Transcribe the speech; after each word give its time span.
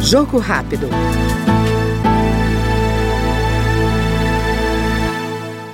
Jogo 0.00 0.38
rápido. 0.38 0.88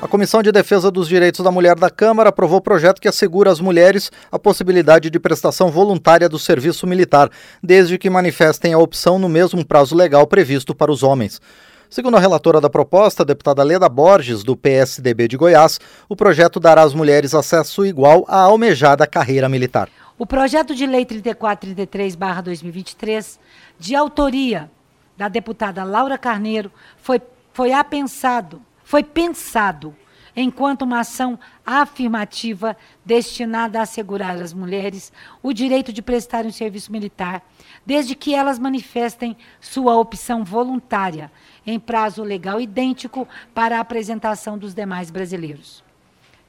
A 0.00 0.08
Comissão 0.08 0.42
de 0.42 0.50
Defesa 0.50 0.90
dos 0.90 1.06
Direitos 1.06 1.44
da 1.44 1.50
Mulher 1.50 1.76
da 1.76 1.88
Câmara 1.88 2.30
aprovou 2.30 2.58
o 2.58 2.62
projeto 2.62 3.00
que 3.00 3.06
assegura 3.06 3.52
às 3.52 3.60
mulheres 3.60 4.10
a 4.32 4.38
possibilidade 4.38 5.10
de 5.10 5.20
prestação 5.20 5.70
voluntária 5.70 6.28
do 6.28 6.38
serviço 6.38 6.86
militar, 6.86 7.30
desde 7.62 7.96
que 7.96 8.10
manifestem 8.10 8.72
a 8.72 8.78
opção 8.78 9.18
no 9.18 9.28
mesmo 9.28 9.64
prazo 9.64 9.94
legal 9.94 10.26
previsto 10.26 10.74
para 10.74 10.90
os 10.90 11.02
homens. 11.02 11.40
Segundo 11.88 12.16
a 12.16 12.20
relatora 12.20 12.60
da 12.60 12.70
proposta, 12.70 13.22
a 13.22 13.26
deputada 13.26 13.62
Leda 13.62 13.88
Borges, 13.88 14.42
do 14.42 14.56
PSDB 14.56 15.28
de 15.28 15.36
Goiás, 15.36 15.78
o 16.08 16.16
projeto 16.16 16.58
dará 16.58 16.82
às 16.82 16.94
mulheres 16.94 17.34
acesso 17.34 17.84
igual 17.84 18.24
à 18.26 18.38
almejada 18.38 19.06
carreira 19.06 19.48
militar. 19.48 19.90
O 20.22 20.24
projeto 20.24 20.72
de 20.72 20.86
lei 20.86 21.04
3433-2023, 21.04 23.40
de 23.76 23.96
autoria 23.96 24.70
da 25.16 25.26
deputada 25.26 25.82
Laura 25.82 26.16
Carneiro, 26.16 26.70
foi, 26.96 27.20
foi 27.52 27.72
apensado, 27.72 28.62
foi 28.84 29.02
pensado 29.02 29.96
enquanto 30.36 30.82
uma 30.82 31.00
ação 31.00 31.36
afirmativa 31.66 32.76
destinada 33.04 33.80
a 33.80 33.82
assegurar 33.82 34.36
às 34.36 34.54
mulheres 34.54 35.12
o 35.42 35.52
direito 35.52 35.92
de 35.92 36.00
prestar 36.00 36.46
um 36.46 36.52
serviço 36.52 36.92
militar, 36.92 37.42
desde 37.84 38.14
que 38.14 38.32
elas 38.32 38.60
manifestem 38.60 39.36
sua 39.60 39.98
opção 39.98 40.44
voluntária, 40.44 41.32
em 41.66 41.80
prazo 41.80 42.22
legal 42.22 42.60
idêntico 42.60 43.26
para 43.52 43.78
a 43.78 43.80
apresentação 43.80 44.56
dos 44.56 44.72
demais 44.72 45.10
brasileiros. 45.10 45.82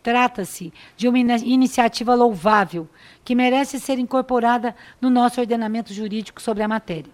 Trata-se 0.03 0.73
de 0.97 1.07
uma 1.07 1.17
iniciativa 1.17 2.13
louvável 2.13 2.89
que 3.23 3.33
merece 3.33 3.79
ser 3.79 3.97
incorporada 3.97 4.75
no 4.99 5.09
nosso 5.09 5.39
ordenamento 5.39 5.93
jurídico 5.93 6.41
sobre 6.41 6.61
a 6.61 6.67
matéria. 6.67 7.09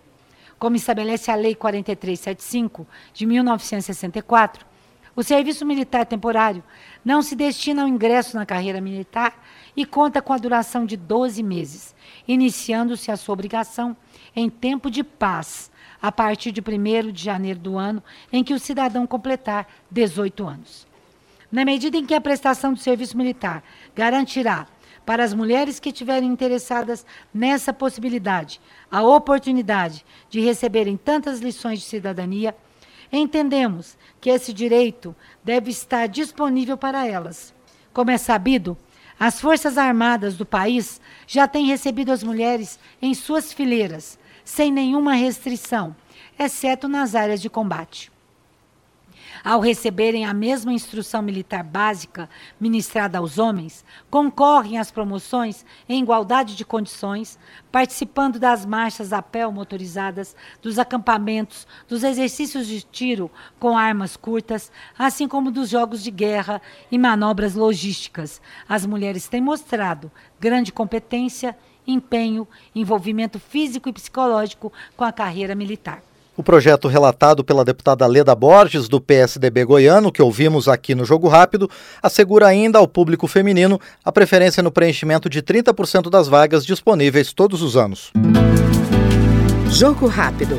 Como 0.57 0.75
estabelece 0.75 1.29
a 1.29 1.35
Lei 1.35 1.53
4375 1.53 2.87
de 3.13 3.27
1964, 3.27 4.65
o 5.15 5.21
serviço 5.21 5.65
militar 5.65 6.05
temporário 6.05 6.63
não 7.05 7.21
se 7.21 7.35
destina 7.35 7.83
ao 7.83 7.87
ingresso 7.87 8.35
na 8.35 8.45
carreira 8.45 8.81
militar 8.81 9.39
e 9.77 9.85
conta 9.85 10.21
com 10.21 10.33
a 10.33 10.37
duração 10.37 10.83
de 10.85 10.97
12 10.97 11.43
meses, 11.43 11.95
iniciando-se 12.27 13.11
a 13.11 13.17
sua 13.17 13.33
obrigação 13.33 13.95
em 14.35 14.49
tempo 14.49 14.89
de 14.89 15.03
paz, 15.03 15.69
a 16.01 16.11
partir 16.11 16.51
de 16.51 16.61
1 16.61 17.11
de 17.11 17.23
janeiro 17.23 17.59
do 17.59 17.77
ano 17.77 18.01
em 18.31 18.43
que 18.43 18.53
o 18.53 18.59
cidadão 18.59 19.05
completar 19.05 19.67
18 19.91 20.47
anos. 20.47 20.88
Na 21.51 21.65
medida 21.65 21.97
em 21.97 22.05
que 22.05 22.13
a 22.13 22.21
prestação 22.21 22.73
do 22.73 22.79
serviço 22.79 23.17
militar 23.17 23.63
garantirá 23.95 24.67
para 25.05 25.23
as 25.23 25.33
mulheres 25.33 25.79
que 25.79 25.89
estiverem 25.89 26.29
interessadas 26.29 27.03
nessa 27.33 27.73
possibilidade 27.73 28.61
a 28.91 29.01
oportunidade 29.01 30.05
de 30.29 30.39
receberem 30.39 30.95
tantas 30.95 31.39
lições 31.39 31.79
de 31.79 31.85
cidadania, 31.85 32.55
entendemos 33.11 33.97
que 34.21 34.29
esse 34.29 34.53
direito 34.53 35.15
deve 35.43 35.71
estar 35.71 36.07
disponível 36.07 36.77
para 36.77 37.07
elas. 37.07 37.51
Como 37.91 38.11
é 38.11 38.17
sabido, 38.19 38.77
as 39.19 39.41
Forças 39.41 39.79
Armadas 39.79 40.37
do 40.37 40.45
país 40.45 41.01
já 41.25 41.47
têm 41.47 41.65
recebido 41.65 42.11
as 42.11 42.23
mulheres 42.23 42.79
em 43.01 43.15
suas 43.15 43.51
fileiras, 43.51 44.19
sem 44.45 44.71
nenhuma 44.71 45.13
restrição, 45.13 45.95
exceto 46.37 46.87
nas 46.87 47.15
áreas 47.15 47.41
de 47.41 47.49
combate 47.49 48.11
ao 49.43 49.59
receberem 49.59 50.25
a 50.25 50.33
mesma 50.33 50.73
instrução 50.73 51.21
militar 51.21 51.63
básica 51.63 52.29
ministrada 52.59 53.17
aos 53.17 53.37
homens, 53.37 53.85
concorrem 54.09 54.77
às 54.77 54.91
promoções 54.91 55.65
em 55.87 56.01
igualdade 56.01 56.55
de 56.55 56.65
condições, 56.65 57.39
participando 57.71 58.39
das 58.39 58.65
marchas 58.65 59.13
a 59.13 59.21
pé 59.21 59.47
motorizadas, 59.47 60.35
dos 60.61 60.77
acampamentos, 60.77 61.67
dos 61.87 62.03
exercícios 62.03 62.67
de 62.67 62.81
tiro 62.81 63.31
com 63.59 63.77
armas 63.77 64.17
curtas, 64.17 64.71
assim 64.97 65.27
como 65.27 65.51
dos 65.51 65.69
jogos 65.69 66.03
de 66.03 66.11
guerra 66.11 66.61
e 66.91 66.97
manobras 66.97 67.55
logísticas. 67.55 68.41
As 68.67 68.85
mulheres 68.85 69.27
têm 69.27 69.41
mostrado 69.41 70.11
grande 70.39 70.71
competência, 70.71 71.57
empenho, 71.85 72.47
envolvimento 72.75 73.39
físico 73.39 73.89
e 73.89 73.93
psicológico 73.93 74.71
com 74.95 75.03
a 75.03 75.11
carreira 75.11 75.55
militar. 75.55 76.08
O 76.39 76.43
projeto 76.43 76.87
relatado 76.87 77.43
pela 77.43 77.65
deputada 77.65 78.07
Leda 78.07 78.33
Borges, 78.33 78.87
do 78.87 79.01
PSDB 79.01 79.65
goiano, 79.65 80.09
que 80.09 80.21
ouvimos 80.21 80.69
aqui 80.69 80.95
no 80.95 81.03
Jogo 81.03 81.27
Rápido, 81.27 81.69
assegura 82.01 82.47
ainda 82.47 82.79
ao 82.79 82.87
público 82.87 83.27
feminino 83.27 83.77
a 84.05 84.09
preferência 84.09 84.63
no 84.63 84.71
preenchimento 84.71 85.29
de 85.29 85.41
30% 85.43 86.09
das 86.09 86.29
vagas 86.29 86.65
disponíveis 86.65 87.33
todos 87.33 87.61
os 87.61 87.75
anos. 87.75 88.13
Jogo 89.69 90.07
Rápido. 90.07 90.57